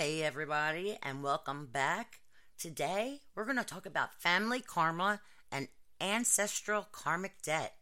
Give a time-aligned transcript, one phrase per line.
[0.00, 2.20] Hey, everybody, and welcome back.
[2.56, 5.20] Today, we're going to talk about family karma
[5.52, 5.68] and
[6.00, 7.74] ancestral karmic debt.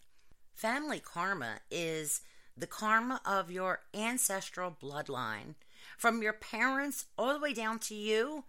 [0.53, 2.23] Family karma is
[2.57, 5.55] the karma of your ancestral bloodline,
[5.97, 8.43] from your parents all the way down to you,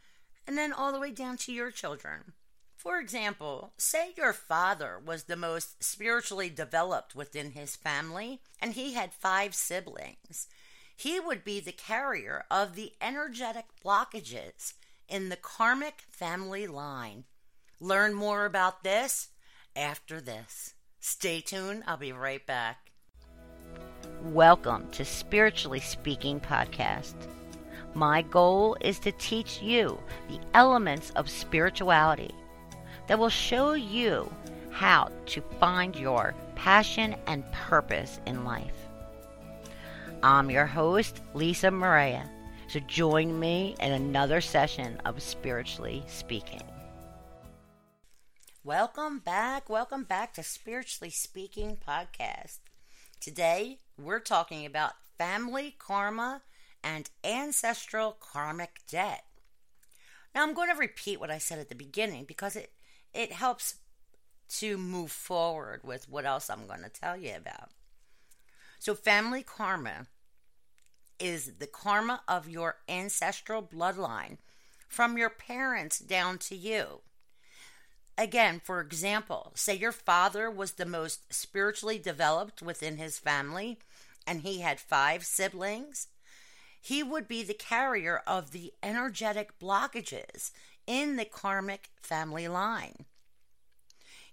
[0.47, 2.33] and then all the way down to your children.
[2.75, 8.95] For example, say your father was the most spiritually developed within his family, and he
[8.95, 10.47] had five siblings
[10.99, 14.73] he would be the carrier of the energetic blockages
[15.07, 17.23] in the karmic family line.
[17.79, 19.29] Learn more about this
[19.77, 20.73] after this.
[20.99, 22.91] Stay tuned, I'll be right back.
[24.23, 27.15] Welcome to Spiritually Speaking Podcast.
[27.93, 29.97] My goal is to teach you
[30.27, 32.35] the elements of spirituality
[33.07, 34.29] that will show you
[34.69, 38.78] how to find your passion and purpose in life.
[40.21, 42.29] I'm your host, Lisa Maria.
[42.67, 46.61] So join me in another session of Spiritually Speaking.
[48.65, 49.69] Welcome back.
[49.69, 52.59] Welcome back to Spiritually Speaking podcast.
[53.21, 56.41] Today, we're talking about family karma
[56.83, 59.23] and ancestral karmic debt.
[60.35, 62.73] Now, I'm going to repeat what I said at the beginning because it,
[63.13, 63.75] it helps
[64.57, 67.69] to move forward with what else I'm going to tell you about.
[68.79, 70.07] So, family karma
[71.19, 74.37] is the karma of your ancestral bloodline
[74.87, 77.01] from your parents down to you.
[78.17, 83.79] Again, for example, say your father was the most spiritually developed within his family
[84.25, 86.07] and he had five siblings.
[86.81, 90.51] He would be the carrier of the energetic blockages
[90.87, 93.05] in the karmic family line.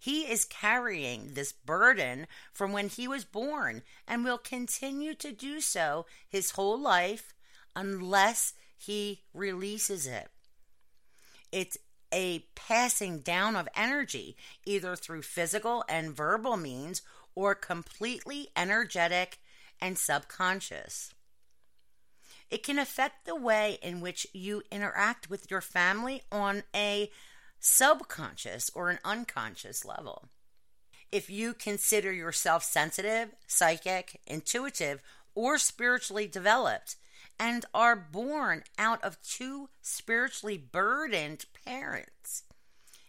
[0.07, 5.61] He is carrying this burden from when he was born and will continue to do
[5.61, 7.35] so his whole life
[7.75, 10.29] unless he releases it.
[11.51, 11.77] It's
[12.15, 17.03] a passing down of energy, either through physical and verbal means
[17.35, 19.41] or completely energetic
[19.81, 21.13] and subconscious.
[22.49, 27.11] It can affect the way in which you interact with your family on a
[27.61, 30.29] subconscious or an unconscious level.
[31.13, 35.01] If you consider yourself sensitive, psychic, intuitive,
[35.35, 36.97] or spiritually developed,
[37.39, 42.45] and are born out of two spiritually burdened parents,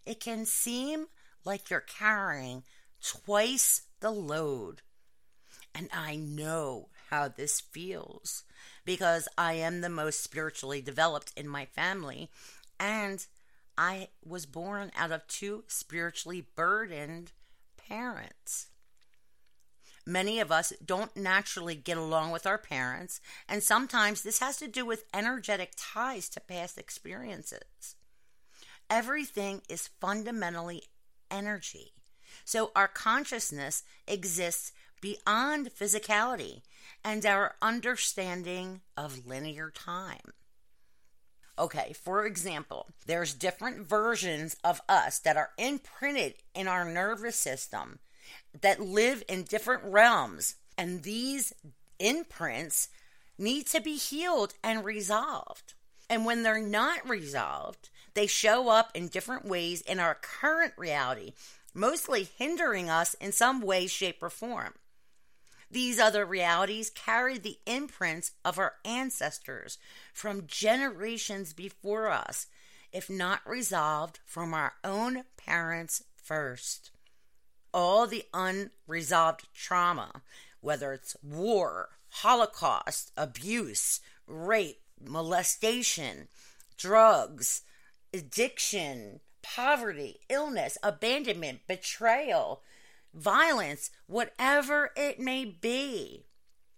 [0.05, 1.07] it can seem
[1.43, 2.63] like you're carrying
[3.01, 4.81] twice the load.
[5.73, 8.43] And I know how this feels
[8.85, 12.29] because I am the most spiritually developed in my family,
[12.79, 13.25] and
[13.77, 17.31] I was born out of two spiritually burdened
[17.77, 18.67] parents.
[20.05, 24.67] Many of us don't naturally get along with our parents, and sometimes this has to
[24.67, 27.95] do with energetic ties to past experiences.
[28.89, 30.83] Everything is fundamentally
[31.29, 31.91] energy.
[32.45, 34.71] So our consciousness exists
[35.01, 36.61] beyond physicality
[37.03, 40.33] and our understanding of linear time.
[41.59, 47.99] Okay, for example, there's different versions of us that are imprinted in our nervous system
[48.61, 50.55] that live in different realms.
[50.77, 51.53] And these
[51.99, 52.89] imprints
[53.37, 55.73] need to be healed and resolved.
[56.09, 61.33] And when they're not resolved, they show up in different ways in our current reality,
[61.73, 64.73] mostly hindering us in some way, shape, or form.
[65.69, 69.77] These other realities carry the imprints of our ancestors
[70.13, 72.47] from generations before us,
[72.93, 76.91] if not resolved from our own parents first.
[77.73, 80.21] All the unresolved trauma,
[80.61, 86.29] whether it's war, Holocaust, abuse, rape, molestation,
[86.77, 87.61] drugs,
[88.13, 92.61] addiction, poverty, illness, abandonment, betrayal,
[93.17, 96.25] violence, whatever it may be.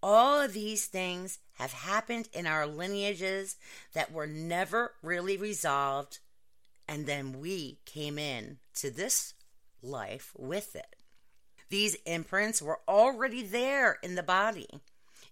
[0.01, 3.57] All of these things have happened in our lineages
[3.93, 6.19] that were never really resolved,
[6.87, 9.33] and then we came in to this
[9.81, 10.95] life with it.
[11.69, 14.67] These imprints were already there in the body,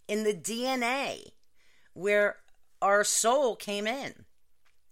[0.08, 1.32] in the DNA,
[1.94, 2.36] where
[2.82, 4.26] our soul came in.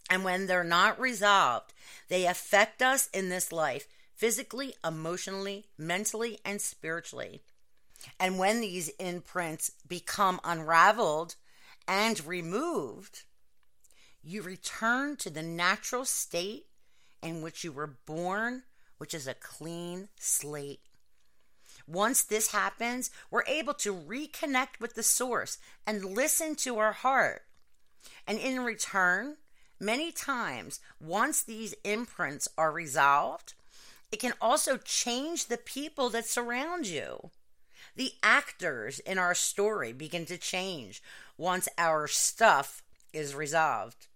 [0.10, 1.74] And when they're not resolved,
[2.08, 7.42] they affect us in this life physically, emotionally, mentally, and spiritually.
[8.20, 11.36] And when these imprints become unraveled
[11.88, 13.24] and removed,
[14.24, 16.66] you return to the natural state
[17.22, 18.64] in which you were born,
[18.98, 20.82] which is a clean slate.
[21.88, 27.44] Once this happens, we're able to reconnect with the source and listen to our heart.
[28.28, 29.38] And in return,
[29.80, 33.54] many times, once these imprints are resolved,
[34.12, 37.32] it can also change the people that surround you.
[37.96, 41.02] The actors in our story begin to change
[41.38, 44.08] once our stuff is resolved.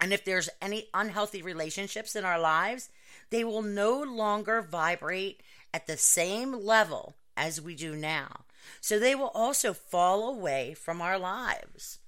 [0.00, 2.88] And if there's any unhealthy relationships in our lives,
[3.28, 5.42] they will no longer vibrate
[5.74, 8.44] at the same level as we do now.
[8.80, 11.98] So they will also fall away from our lives.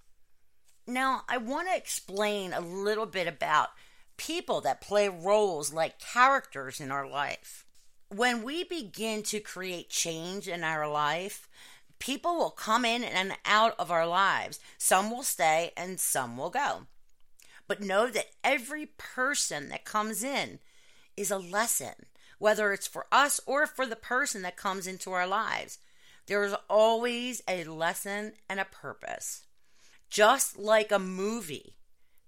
[0.86, 3.68] Now, I want to explain a little bit about
[4.16, 7.64] people that play roles like characters in our life.
[8.08, 11.48] When we begin to create change in our life,
[11.98, 14.60] people will come in and out of our lives.
[14.76, 16.86] Some will stay and some will go.
[17.68, 20.58] But know that every person that comes in
[21.16, 21.94] is a lesson,
[22.38, 25.78] whether it's for us or for the person that comes into our lives.
[26.26, 29.46] There is always a lesson and a purpose.
[30.10, 31.76] Just like a movie,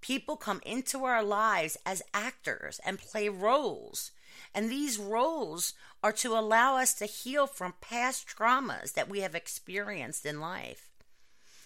[0.05, 4.11] people come into our lives as actors and play roles.
[4.55, 5.73] And these roles
[6.03, 10.91] are to allow us to heal from past traumas that we have experienced in life.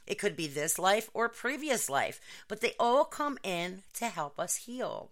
[0.07, 4.39] It could be this life or previous life, but they all come in to help
[4.39, 5.11] us heal.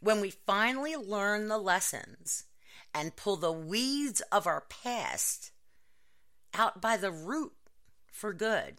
[0.00, 2.46] When we finally learn the lessons
[2.92, 5.52] and pull the weeds of our past
[6.52, 7.52] out by the root
[8.10, 8.78] for good,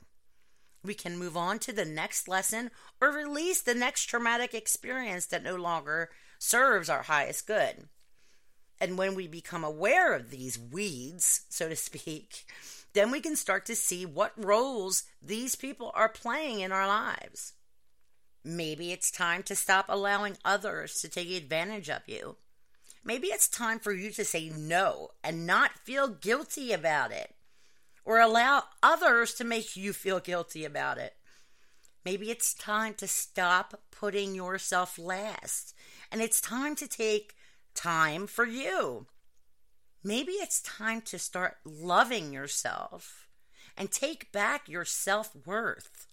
[0.83, 2.71] we can move on to the next lesson
[3.01, 7.87] or release the next traumatic experience that no longer serves our highest good.
[8.81, 12.45] And when we become aware of these weeds, so to speak,
[12.93, 17.53] then we can start to see what roles these people are playing in our lives.
[18.43, 22.35] Maybe it's time to stop allowing others to take advantage of you.
[23.05, 27.33] Maybe it's time for you to say no and not feel guilty about it
[28.05, 31.15] or allow others to make you feel guilty about it.
[32.05, 35.73] Maybe it's time to stop putting yourself last
[36.11, 37.35] and it's time to take
[37.73, 39.07] time for you.
[40.03, 43.29] Maybe it's time to start loving yourself
[43.77, 46.07] and take back your self worth.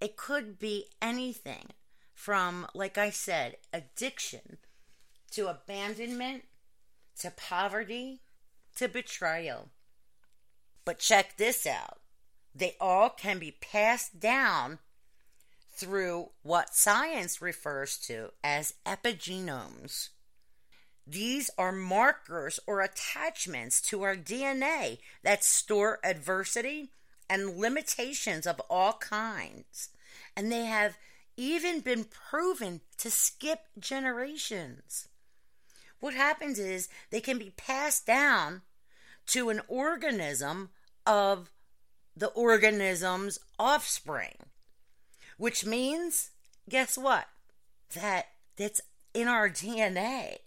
[0.00, 1.68] It could be anything
[2.12, 4.58] from, like I said, addiction
[5.30, 6.44] to abandonment
[7.20, 8.22] to poverty
[8.76, 9.70] to betrayal.
[10.86, 11.98] But check this out
[12.54, 14.78] they all can be passed down
[15.74, 20.08] through what science refers to as epigenomes.
[21.06, 26.90] These are markers or attachments to our DNA that store adversity
[27.28, 29.90] and limitations of all kinds.
[30.34, 30.96] And they have
[31.36, 35.08] even been proven to skip generations.
[36.00, 38.62] What happens is they can be passed down
[39.26, 40.70] to an organism
[41.06, 41.50] of
[42.16, 44.36] the organism's offspring,
[45.36, 46.30] which means,
[46.68, 47.26] guess what?
[47.94, 48.26] That
[48.56, 48.80] it's
[49.14, 50.38] in our DNA.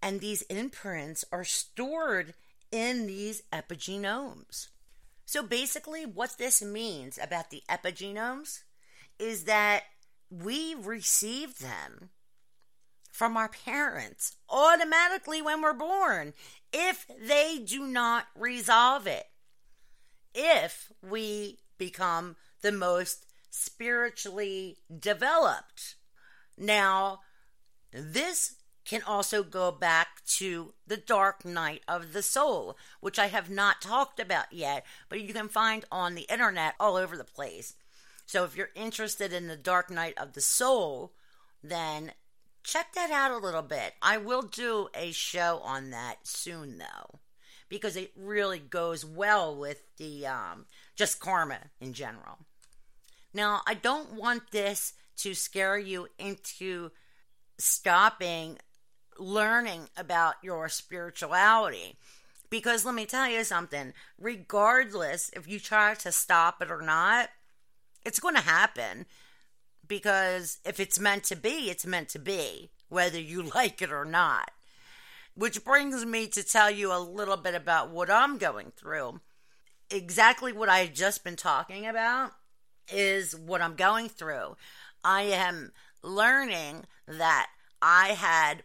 [0.00, 2.34] And these imprints are stored
[2.70, 4.68] in these epigenomes.
[5.26, 8.62] So basically, what this means about the epigenomes
[9.18, 9.84] is that
[10.30, 12.10] we receive them
[13.12, 16.32] from our parents automatically when we're born
[16.72, 19.26] if they do not resolve it
[20.34, 25.96] if we become the most spiritually developed.
[26.56, 27.20] Now,
[27.92, 33.48] this can also go back to the dark night of the soul, which I have
[33.48, 37.74] not talked about yet, but you can find on the internet all over the place.
[38.26, 41.12] So if you're interested in the dark night of the soul,
[41.62, 42.12] then
[42.64, 43.94] check that out a little bit.
[44.00, 47.20] I will do a show on that soon, though
[47.72, 52.36] because it really goes well with the um, just karma in general.
[53.32, 56.90] Now, I don't want this to scare you into
[57.56, 58.58] stopping
[59.18, 61.96] learning about your spirituality.
[62.50, 67.30] Because let me tell you something, regardless if you try to stop it or not,
[68.04, 69.06] it's going to happen.
[69.88, 74.04] Because if it's meant to be, it's meant to be, whether you like it or
[74.04, 74.50] not.
[75.34, 79.20] Which brings me to tell you a little bit about what I'm going through.
[79.90, 82.32] Exactly what I had just been talking about
[82.92, 84.56] is what I'm going through.
[85.04, 85.72] I am
[86.02, 87.48] learning that
[87.80, 88.62] I had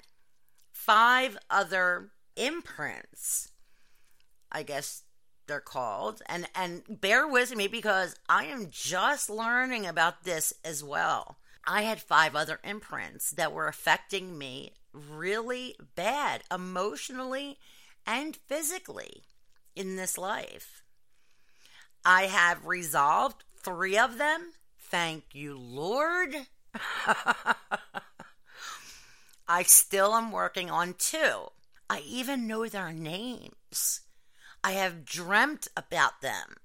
[0.71, 3.51] five other imprints,
[4.51, 5.03] I guess
[5.47, 6.21] they're called.
[6.27, 11.37] And and bear with me because I am just learning about this as well.
[11.69, 17.59] I had five other imprints that were affecting me really bad emotionally
[18.05, 19.23] and physically
[19.75, 20.81] in this life.
[22.05, 24.53] I have resolved three of them.
[24.79, 26.33] Thank you, Lord.
[29.49, 31.47] I still am working on two.
[31.89, 34.01] I even know their names.
[34.63, 36.55] I have dreamt about them.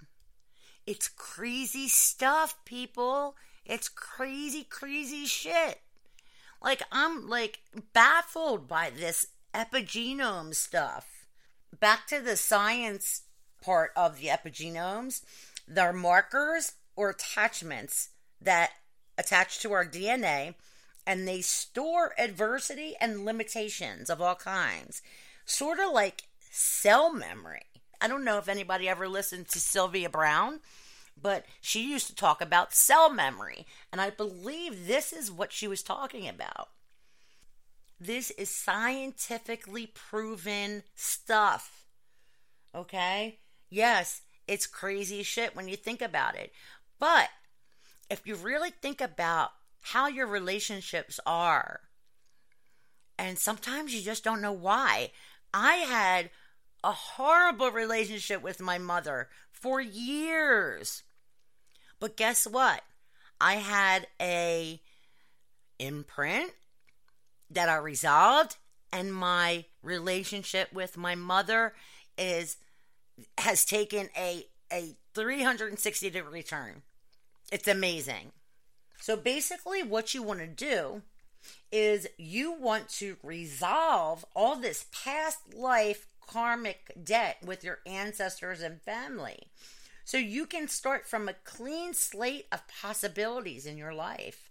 [0.87, 3.35] It's crazy stuff, people.
[3.65, 5.81] It's crazy, crazy shit.
[6.63, 7.61] Like, I'm like
[7.93, 11.27] baffled by this epigenome stuff.
[11.79, 13.23] Back to the science
[13.63, 15.23] part of the epigenomes,
[15.67, 18.71] they're markers or attachments that
[19.17, 20.55] attach to our DNA
[21.07, 25.03] and they store adversity and limitations of all kinds,
[25.45, 27.63] sort of like cell memory.
[28.01, 30.61] I don't know if anybody ever listened to Sylvia Browne,
[31.21, 35.69] but she used to talk about cell memory, and I believe this is what she
[35.69, 36.69] was talking about.
[38.01, 41.87] This is scientifically proven stuff.
[42.75, 43.39] Okay?
[43.71, 46.53] Yes, it's crazy shit when you think about it.
[46.99, 47.29] But
[48.11, 49.53] if you really think about
[49.83, 51.81] how your relationships are,
[53.19, 55.13] and sometimes you just don't know why.
[55.55, 56.31] I had
[56.85, 61.03] a horrible relationship with my mother for years.
[62.01, 62.83] But guess what?
[63.41, 64.81] I had a
[65.79, 66.53] imprint
[67.51, 68.57] that I resolved
[68.93, 71.75] and my relationship with my mother
[72.19, 72.57] is
[73.39, 76.83] has taken a a 360 degree turn.
[77.51, 78.33] It's amazing.
[79.01, 81.03] So basically what you want to do
[81.71, 88.81] is you want to resolve all this past life karmic debt with your ancestors and
[88.83, 89.49] family.
[90.05, 94.51] So you can start from a clean slate of possibilities in your life.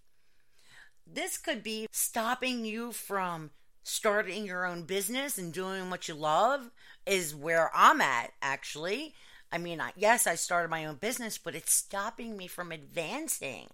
[1.06, 3.51] This could be stopping you from
[3.84, 6.70] starting your own business and doing what you love,
[7.06, 9.16] is where I'm at, actually.
[9.51, 13.68] I mean, yes, I started my own business, but it's stopping me from advancing.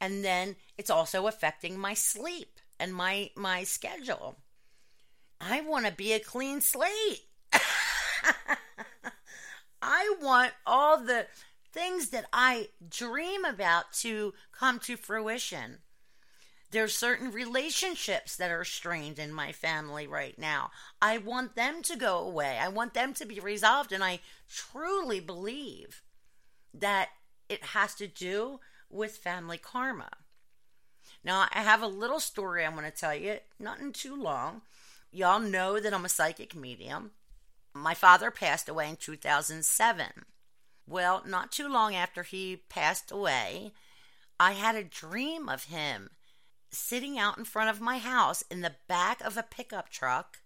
[0.00, 4.36] And then it's also affecting my sleep and my my schedule.
[5.40, 7.22] I want to be a clean slate.
[9.82, 11.26] I want all the
[11.72, 15.78] things that I dream about to come to fruition.
[16.70, 20.70] There's certain relationships that are strained in my family right now.
[21.02, 22.58] I want them to go away.
[22.60, 23.92] I want them to be resolved.
[23.92, 26.02] And I truly believe
[26.72, 27.08] that
[27.48, 30.10] it has to do with family karma.
[31.24, 34.62] Now, I have a little story I'm going to tell you, nothing too long.
[35.12, 37.10] Y'all know that I'm a psychic medium.
[37.74, 40.06] My father passed away in 2007.
[40.86, 43.72] Well, not too long after he passed away,
[44.38, 46.10] I had a dream of him
[46.70, 50.38] sitting out in front of my house in the back of a pickup truck,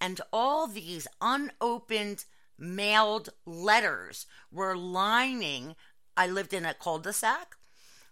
[0.00, 2.24] and all these unopened
[2.58, 5.76] mailed letters were lining.
[6.16, 7.56] I lived in a cul de sac.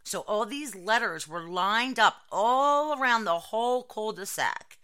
[0.05, 4.76] So all these letters were lined up all around the whole cul de sac,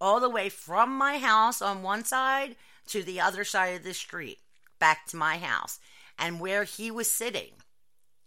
[0.00, 2.56] all the way from my house on one side
[2.88, 4.38] to the other side of the street,
[4.78, 5.78] back to my house.
[6.18, 7.52] And where he was sitting,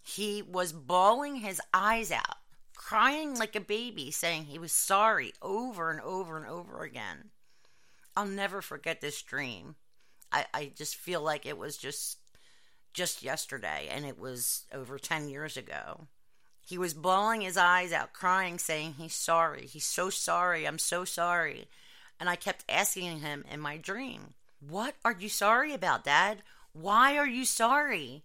[0.01, 2.37] he was bawling his eyes out
[2.81, 7.29] crying like a baby, saying he was sorry over and over and over again.
[8.17, 9.75] I'll never forget this dream.
[10.31, 12.17] I, I just feel like it was just
[12.93, 16.07] just yesterday and it was over 10 years ago.
[16.71, 19.65] He was bawling his eyes out, crying, saying he's sorry.
[19.65, 20.65] He's so sorry.
[20.65, 21.67] I'm so sorry.
[22.17, 26.43] And I kept asking him in my dream, What are you sorry about, Dad?
[26.71, 28.23] Why are you sorry?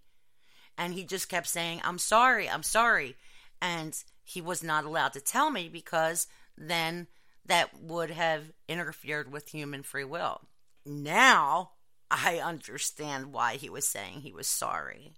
[0.78, 2.48] And he just kept saying, I'm sorry.
[2.48, 3.16] I'm sorry.
[3.60, 7.08] And he was not allowed to tell me because then
[7.46, 10.42] that would have interfered with human free will.
[10.84, 11.70] Now
[12.12, 15.14] I understand why he was saying he was sorry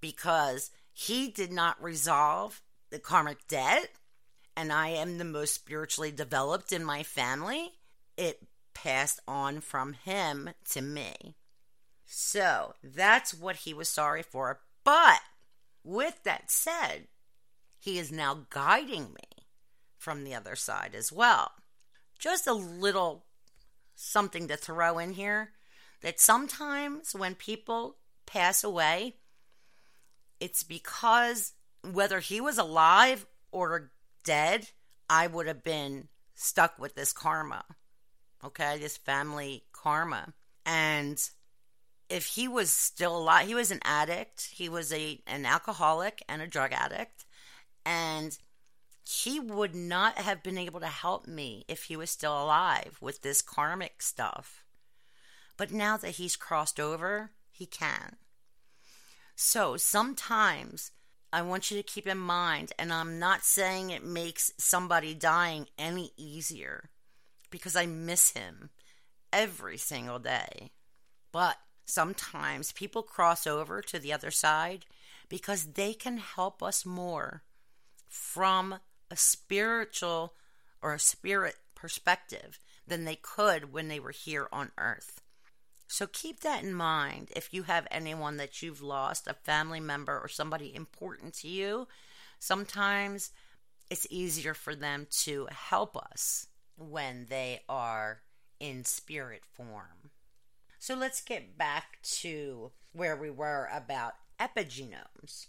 [0.00, 3.88] because he did not resolve the karmic debt,
[4.56, 7.70] and I am the most spiritually developed in my family.
[8.16, 8.40] It
[8.74, 11.36] passed on from him to me.
[12.04, 14.58] So that's what he was sorry for.
[14.82, 15.20] But
[15.84, 17.06] with that said,
[17.78, 19.44] he is now guiding me
[19.98, 21.52] from the other side as well.
[22.18, 23.24] Just a little
[23.94, 25.52] something to throw in here
[26.00, 29.14] that sometimes when people pass away,
[30.40, 31.52] it's because
[31.82, 33.90] whether he was alive or
[34.24, 34.68] dead,
[35.08, 37.64] I would have been stuck with this karma.
[38.44, 40.34] Okay, this family karma.
[40.64, 41.18] And
[42.08, 46.40] if he was still alive, he was an addict, he was a an alcoholic and
[46.40, 47.24] a drug addict
[47.88, 48.36] and
[49.02, 53.22] he would not have been able to help me if he was still alive with
[53.22, 54.62] this karmic stuff.
[55.56, 58.16] But now that he's crossed over, he can.
[59.40, 60.90] So sometimes
[61.32, 65.68] I want you to keep in mind, and I'm not saying it makes somebody dying
[65.78, 66.90] any easier
[67.48, 68.70] because I miss him
[69.32, 70.72] every single day.
[71.30, 74.86] But sometimes people cross over to the other side
[75.28, 77.44] because they can help us more
[78.08, 80.34] from a spiritual
[80.82, 85.22] or a spirit perspective than they could when they were here on earth.
[85.88, 90.18] So keep that in mind if you have anyone that you've lost, a family member
[90.18, 91.88] or somebody important to you.
[92.38, 93.30] Sometimes
[93.90, 98.20] it's easier for them to help us when they are
[98.60, 100.10] in spirit form.
[100.78, 105.46] So let's get back to where we were about epigenomes.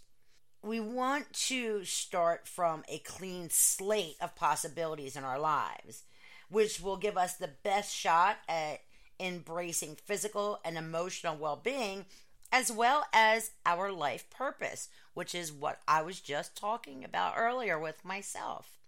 [0.62, 6.04] We want to start from a clean slate of possibilities in our lives,
[6.48, 8.80] which will give us the best shot at
[9.20, 12.06] embracing physical and emotional well being,
[12.52, 17.78] as well as our life purpose, which is what I was just talking about earlier
[17.78, 18.78] with myself.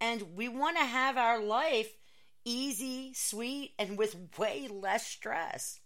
[0.00, 1.96] And we want to have our life
[2.44, 5.80] easy, sweet, and with way less stress.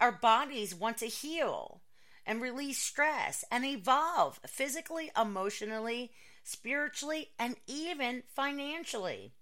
[0.00, 1.82] Our bodies want to heal
[2.26, 6.12] and release stress and evolve physically, emotionally,
[6.44, 9.32] spiritually, and even financially.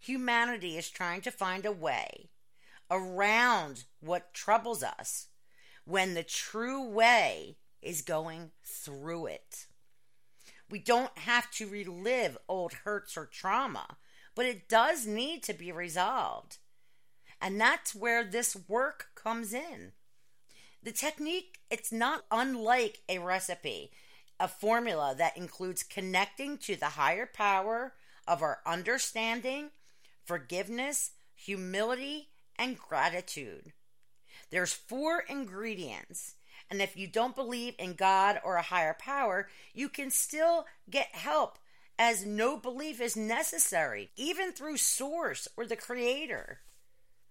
[0.00, 2.30] Humanity is trying to find a way
[2.90, 5.26] around what troubles us
[5.84, 9.66] when the true way is going through it.
[10.68, 13.96] We don't have to relive old hurts or trauma,
[14.34, 16.58] but it does need to be resolved.
[17.40, 19.92] And that's where this work comes in.
[20.82, 23.90] The technique, it's not unlike a recipe,
[24.38, 27.94] a formula that includes connecting to the higher power
[28.26, 29.70] of our understanding
[30.26, 32.28] forgiveness, humility,
[32.58, 33.72] and gratitude.
[34.50, 36.34] There's four ingredients.
[36.70, 41.14] And if you don't believe in God or a higher power, you can still get
[41.14, 41.58] help
[41.98, 46.58] as no belief is necessary, even through Source or the Creator.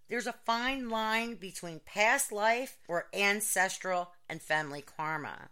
[0.07, 5.49] There's a fine line between past life or ancestral and family karma.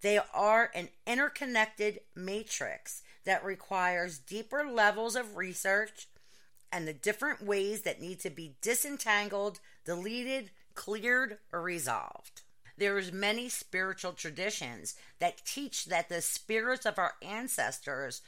[0.00, 6.08] They are an interconnected matrix that requires deeper levels of research
[6.72, 12.42] and the different ways that need to be disentangled, deleted, cleared, or resolved.
[12.78, 18.22] There's many spiritual traditions that teach that the spirits of our ancestors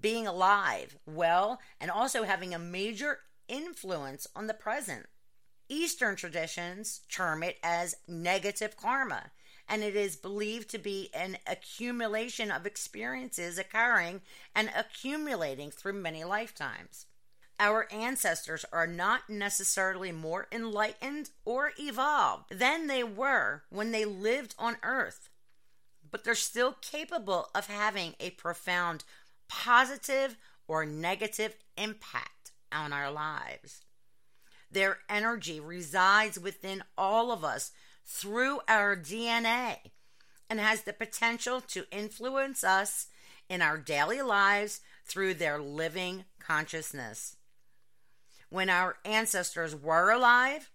[0.00, 5.06] being alive, well, and also having a major influence on the present.
[5.68, 9.30] Eastern traditions term it as negative karma,
[9.68, 14.22] and it is believed to be an accumulation of experiences occurring
[14.54, 17.06] and accumulating through many lifetimes.
[17.62, 24.54] Our ancestors are not necessarily more enlightened or evolved than they were when they lived
[24.58, 25.28] on Earth,
[26.10, 29.04] but they're still capable of having a profound
[29.46, 33.82] positive or negative impact on our lives.
[34.70, 37.72] Their energy resides within all of us
[38.06, 39.76] through our DNA
[40.48, 43.08] and has the potential to influence us
[43.50, 47.36] in our daily lives through their living consciousness
[48.50, 50.70] when our ancestors were alive,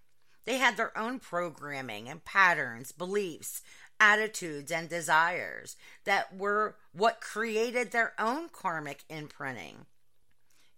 [0.45, 3.61] they had their own programming and patterns, beliefs,
[3.99, 9.85] attitudes, and desires that were what created their own karmic imprinting.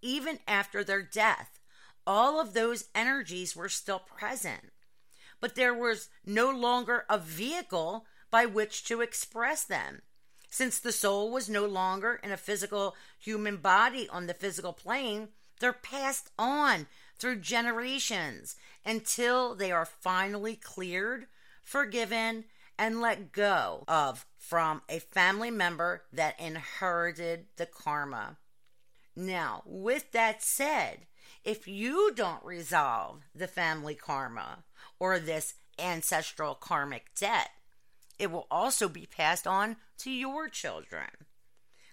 [0.02, 1.60] Even after their death,
[2.06, 4.72] all of those energies were still present,
[5.40, 10.02] but there was no longer a vehicle by which to express them.
[10.50, 15.30] Since the soul was no longer in a physical human body on the physical plane,
[15.60, 21.28] they're passed on through generations until they are finally cleared,
[21.64, 22.46] forgiven,
[22.78, 28.38] and let go of from a family member that inherited the karma.
[29.16, 31.08] Now, with that said,
[31.44, 34.64] if you don't resolve the family karma
[35.00, 37.50] or this ancestral karmic debt,
[38.20, 41.10] it will also be passed on to your children.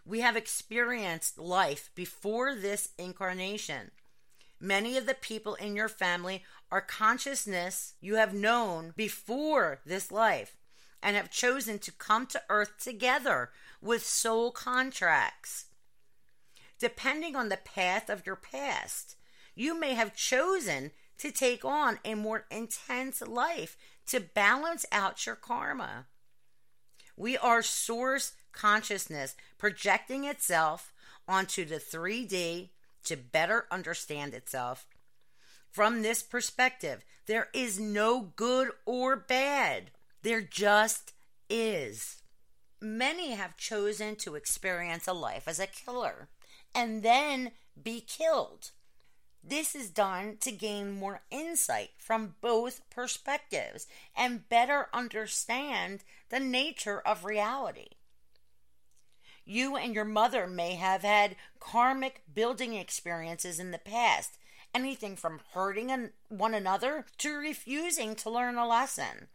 [0.04, 3.90] We have experienced life before this incarnation.
[4.60, 10.56] Many of the people in your family are consciousness you have known before this life
[11.02, 15.66] and have chosen to come to earth together with soul contracts.
[16.78, 19.16] Depending on the path of your past,
[19.54, 25.36] you may have chosen to take on a more intense life to balance out your
[25.36, 26.06] karma.
[27.16, 30.92] We are source consciousness projecting itself
[31.26, 32.70] onto the 3D
[33.04, 34.86] to better understand itself.
[35.70, 39.90] From this perspective, there is no good or bad.
[40.22, 41.12] There just
[41.50, 42.22] is.
[42.80, 46.28] Many have chosen to experience a life as a killer
[46.74, 48.70] and then be killed.
[49.42, 53.86] This is done to gain more insight from both perspectives
[54.16, 57.88] and better understand the nature of reality.
[59.44, 64.38] You and your mother may have had karmic building experiences in the past,
[64.74, 69.28] anything from hurting one another to refusing to learn a lesson.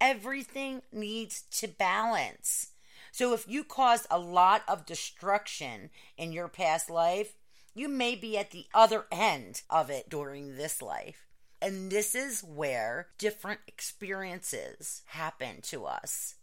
[0.00, 2.72] Everything needs to balance.
[3.12, 7.34] So if you caused a lot of destruction in your past life,
[7.74, 11.26] you may be at the other end of it during this life.
[11.62, 16.36] And this is where different experiences happen to us.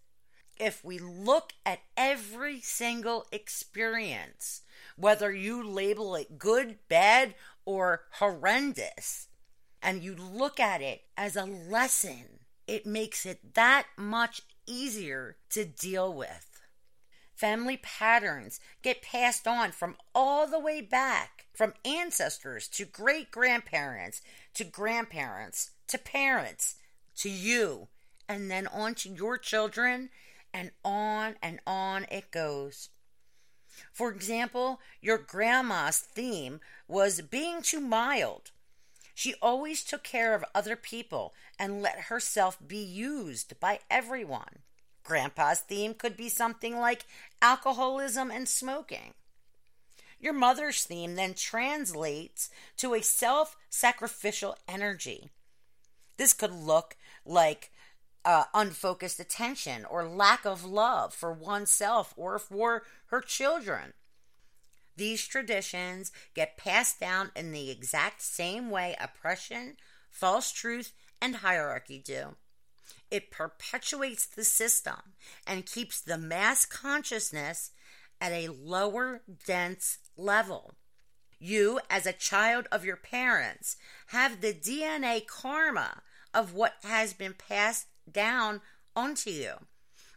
[0.60, 4.62] If we look at every single experience,
[4.96, 9.28] whether you label it good, bad, or horrendous,
[9.82, 15.66] and you look at it as a lesson, it makes it that much easier to
[15.66, 16.62] deal with.
[17.36, 24.22] Family patterns get passed on from all the way back, from ancestors to great grandparents
[24.56, 26.76] to grandparents to parents
[27.18, 27.88] to you,
[28.28, 30.10] and then on to your children,
[30.54, 32.90] and on and on it goes.
[33.92, 38.52] For example, your grandma's theme was being too mild.
[39.14, 44.60] She always took care of other people and let herself be used by everyone.
[45.04, 47.06] Grandpa's theme could be something like
[47.42, 49.14] alcoholism and smoking.
[50.20, 55.30] Your mother's theme then translates to a self sacrificial energy.
[56.18, 57.72] This could look like
[58.28, 63.94] uh, unfocused attention or lack of love for oneself or for her children.
[64.98, 69.78] These traditions get passed down in the exact same way oppression,
[70.10, 72.36] false truth, and hierarchy do.
[73.10, 75.14] It perpetuates the system
[75.46, 77.72] and keeps the mass consciousness
[78.20, 80.74] at a lower, dense level.
[81.40, 86.02] You, as a child of your parents, have the DNA karma
[86.34, 88.62] of what has been passed down
[88.96, 89.54] onto you.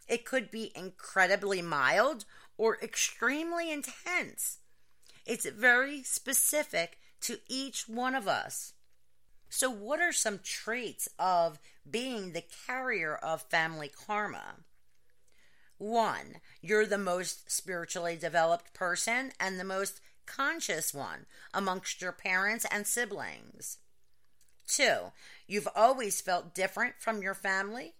[0.07, 2.25] It could be incredibly mild
[2.57, 4.57] or extremely intense.
[5.25, 8.73] It's very specific to each one of us.
[9.49, 14.55] So, what are some traits of being the carrier of family karma?
[15.77, 22.65] One, you're the most spiritually developed person and the most conscious one amongst your parents
[22.69, 23.79] and siblings.
[24.71, 25.11] Two,
[25.47, 27.95] you've always felt different from your family.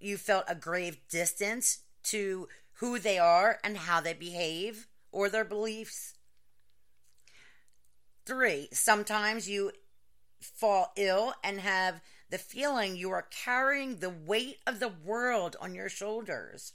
[0.00, 5.44] You felt a grave distance to who they are and how they behave or their
[5.44, 6.14] beliefs.
[8.24, 9.70] Three, sometimes you
[10.40, 15.76] fall ill and have the feeling you are carrying the weight of the world on
[15.76, 16.72] your shoulders.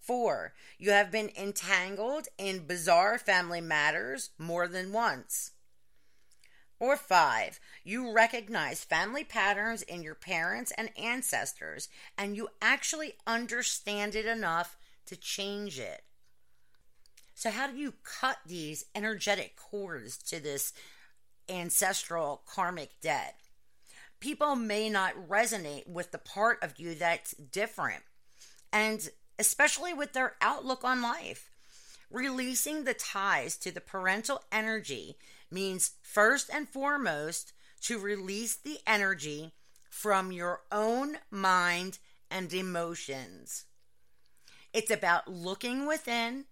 [0.00, 5.52] Four, you have been entangled in bizarre family matters more than once.
[6.78, 14.14] Or five, you recognize family patterns in your parents and ancestors, and you actually understand
[14.14, 16.02] it enough to change it.
[17.34, 20.72] So, how do you cut these energetic cords to this
[21.48, 23.36] ancestral karmic debt.
[24.20, 28.02] People may not resonate with the part of you that's different,
[28.72, 31.50] and especially with their outlook on life.
[32.10, 35.16] Releasing the ties to the parental energy
[35.50, 39.52] means first and foremost to release the energy
[39.88, 41.98] from your own mind
[42.30, 43.64] and emotions.
[44.72, 46.44] It's about looking within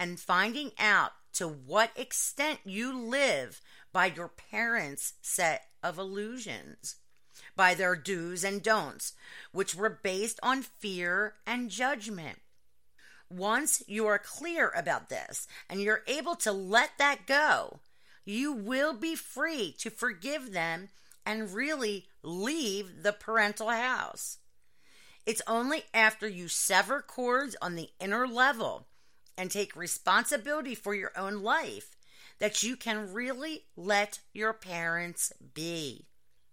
[0.00, 3.60] and finding out to what extent you live
[3.92, 6.96] by your parents' set of illusions,
[7.54, 9.12] by their do's and don'ts,
[9.52, 12.40] which were based on fear and judgment.
[13.30, 17.78] Once you are clear about this and you're able to let that go,
[18.28, 20.90] you will be free to forgive them
[21.24, 24.36] and really leave the parental house.
[25.24, 28.86] It's only after you sever cords on the inner level
[29.38, 31.96] and take responsibility for your own life
[32.38, 36.04] that you can really let your parents be.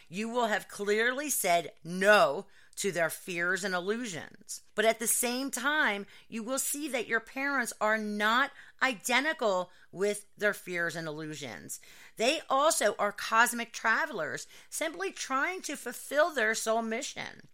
[0.09, 2.45] You will have clearly said no
[2.77, 4.61] to their fears and illusions.
[4.75, 8.51] But at the same time, you will see that your parents are not
[8.83, 11.79] identical with their fears and illusions.
[12.17, 17.47] They also are cosmic travelers, simply trying to fulfill their soul mission.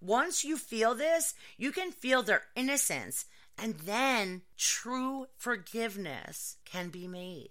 [0.00, 3.26] Once you feel this, you can feel their innocence,
[3.58, 7.50] and then true forgiveness can be made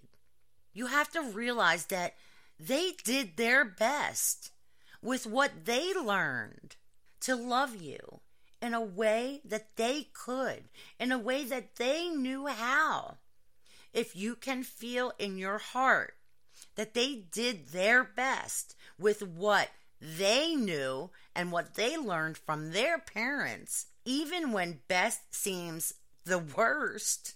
[0.72, 2.14] you have to realize that
[2.60, 4.50] they did their best
[5.00, 6.76] with what they learned
[7.20, 8.20] to love you
[8.60, 10.64] in a way that they could,
[10.98, 13.16] in a way that they knew how.
[13.92, 16.14] If you can feel in your heart
[16.76, 19.70] that they did their best with what
[20.00, 25.94] they knew and what they learned from their parents, even when best seems
[26.24, 27.34] the worst,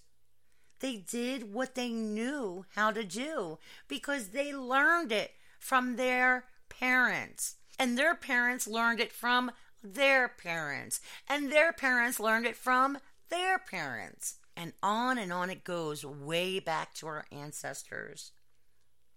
[0.85, 7.55] they did what they knew how to do because they learned it from their parents.
[7.79, 9.51] And their parents learned it from
[9.83, 11.01] their parents.
[11.27, 12.99] And their parents learned it from
[13.31, 14.35] their parents.
[14.59, 18.33] And on and on it goes, way back to our ancestors.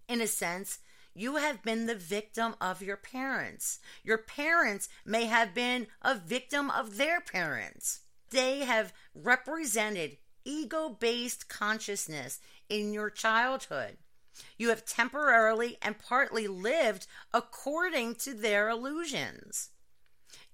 [0.07, 0.79] In a sense,
[1.13, 3.79] you have been the victim of your parents.
[4.05, 8.03] Your parents may have been a victim of their parents.
[8.29, 10.15] They have represented
[10.47, 13.97] ego based consciousness in your childhood.
[14.57, 19.69] You have temporarily and partly lived according to their illusions.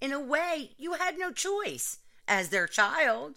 [0.01, 3.35] In a way, you had no choice as their child.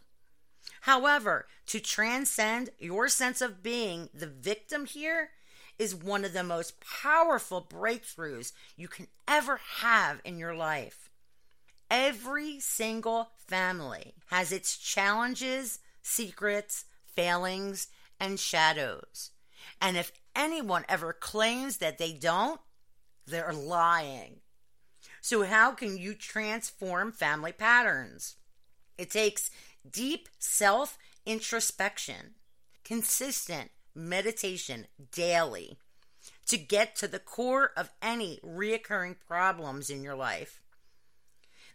[0.83, 5.31] However, to transcend your sense of being the victim here
[5.79, 11.11] is one of the most powerful breakthroughs you can ever have in your life.
[11.91, 17.89] Every single family has its challenges, secrets, failings,
[18.21, 19.33] and shadows.
[19.81, 22.61] And if anyone ever claims that they don't,
[23.27, 24.37] they're lying.
[25.21, 28.37] So, how can you transform family patterns?
[28.97, 29.51] It takes
[29.91, 32.35] deep self introspection,
[32.85, 35.79] consistent meditation daily
[36.47, 40.63] to get to the core of any reoccurring problems in your life.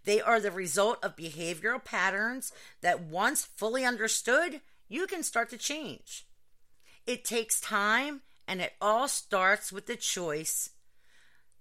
[0.04, 5.58] They are the result of behavioral patterns that, once fully understood, you can start to
[5.58, 6.26] change.
[7.06, 10.72] It takes time and it all starts with the choice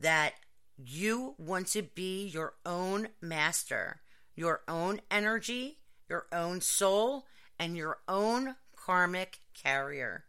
[0.00, 0.34] that
[0.76, 4.00] you want to be your own master,
[4.34, 7.26] your own energy, your own soul,
[7.58, 10.24] and your own karmic carrier.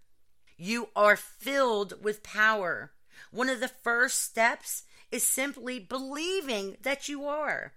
[0.58, 2.92] You are filled with power.
[3.32, 7.74] One of the first steps is simply believing that you are.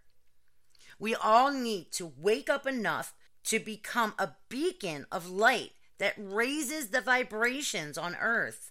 [1.04, 3.12] We all need to wake up enough
[3.48, 8.70] to become a beacon of light that raises the vibrations on earth.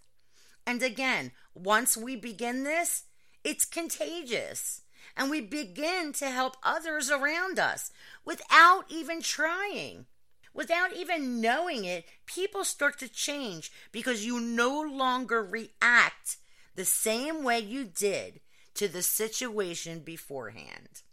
[0.65, 3.03] And again, once we begin this,
[3.43, 4.81] it's contagious.
[5.15, 7.91] And we begin to help others around us
[8.25, 10.07] without even trying.
[10.55, 16.37] Without even knowing it, people start to change because you no longer react
[16.73, 18.39] the same way you did
[18.73, 21.03] to the situation beforehand.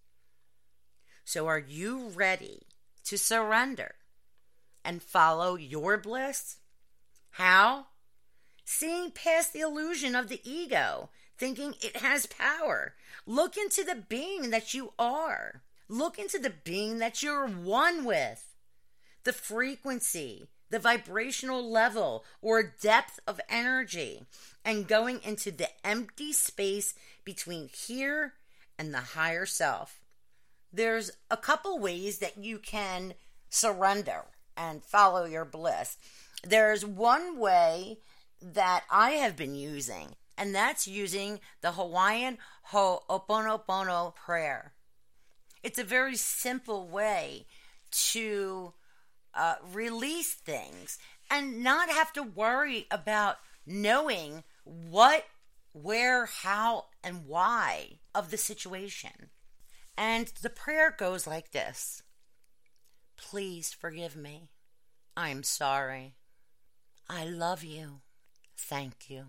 [1.33, 2.63] So, are you ready
[3.05, 3.95] to surrender
[4.85, 6.57] and follow your bliss?
[7.31, 7.87] How?
[8.65, 12.95] Seeing past the illusion of the ego, thinking it has power.
[13.27, 15.63] Look into the being that you are.
[15.89, 18.57] Look into the being that you're one with.
[19.23, 24.25] The frequency, the vibrational level or depth of energy,
[24.65, 26.93] and going into the empty space
[27.25, 28.33] between here
[28.77, 30.00] and the higher self.
[30.73, 33.15] There's a couple ways that you can
[33.49, 35.97] surrender and follow your bliss.
[36.45, 37.99] There's one way
[38.41, 42.39] that I have been using, and that's using the Hawaiian
[42.73, 44.73] Ho'oponopono prayer.
[45.63, 47.47] It's a very simple way
[47.91, 48.73] to
[49.35, 50.99] uh, release things
[51.31, 55.27] and not have to worry about knowing what,
[55.73, 59.31] where, how, and why of the situation.
[60.01, 62.03] And the prayer goes like this
[63.19, 64.49] Please forgive me.
[65.15, 66.15] I'm sorry.
[67.07, 68.01] I love you.
[68.57, 69.27] Thank you.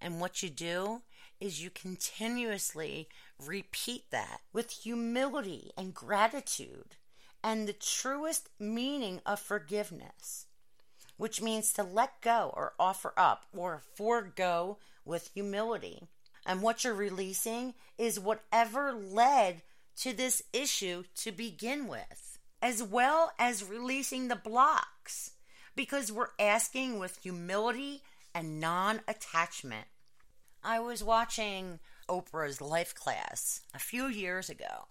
[0.00, 1.02] And what you do
[1.38, 6.96] is you continuously repeat that with humility and gratitude
[7.44, 10.46] and the truest meaning of forgiveness,
[11.16, 16.08] which means to let go or offer up or forego with humility.
[16.44, 19.62] And what you're releasing is whatever led
[19.96, 25.32] to this issue to begin with, as well as releasing the blocks,
[25.76, 28.02] because we're asking with humility
[28.34, 29.86] and non attachment.
[30.62, 31.78] I was watching
[32.08, 34.88] Oprah's life class a few years ago,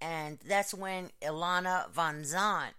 [0.00, 2.74] and that's when Iyanla Vanzant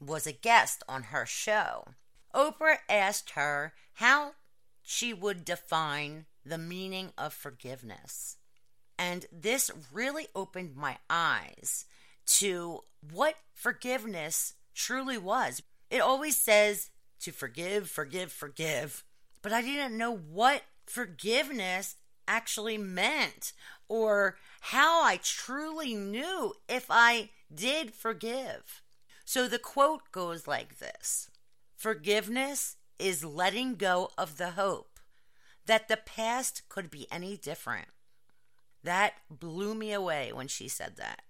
[0.00, 1.88] was a guest on her show.
[2.34, 4.32] Oprah asked her how
[4.82, 8.36] she would define the meaning of forgiveness.
[9.02, 11.86] And this really opened my eyes
[12.38, 12.80] to
[13.12, 15.60] what forgiveness truly was.
[15.90, 19.04] It always says to forgive, forgive, forgive
[19.42, 21.96] but I didn't know what forgiveness
[22.28, 23.52] actually meant
[23.88, 28.82] or how I truly knew if I did forgive.
[29.24, 31.28] So the quote goes like this
[31.76, 35.00] Forgiveness is letting go of the hope
[35.66, 37.88] that the past could be any different.
[38.84, 41.22] That blew me away when she said that.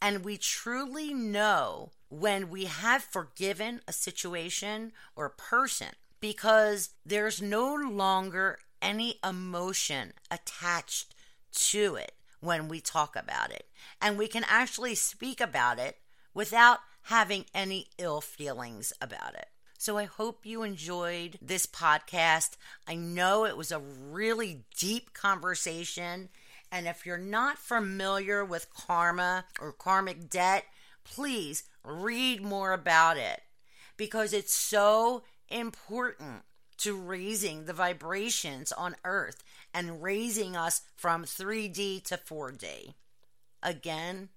[0.00, 5.88] And we truly know when we have forgiven a situation or a person
[6.20, 11.14] because there's no longer any emotion attached
[11.52, 13.66] to it when we talk about it.
[14.00, 15.96] And we can actually speak about it
[16.34, 19.48] without having any ill feelings about it.
[19.78, 22.56] So I hope you enjoyed this podcast.
[22.88, 26.28] I know it was a really deep conversation.
[26.76, 30.66] And if you're not familiar with karma or karmic debt,
[31.04, 33.40] please read more about it
[33.96, 36.42] because it's so important
[36.76, 42.92] to raising the vibrations on Earth and raising us from 3D to 4D.
[43.62, 44.28] Again,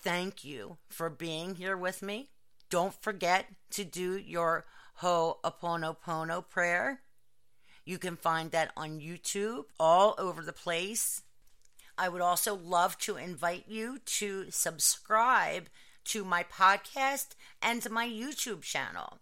[0.00, 2.30] thank you for being here with me.
[2.70, 4.64] Don't forget to do your
[5.02, 7.02] Ho'oponopono prayer.
[7.84, 11.20] You can find that on YouTube all over the place.
[11.98, 15.68] I would also love to invite you to subscribe
[16.06, 19.18] to my podcast and my YouTube channel.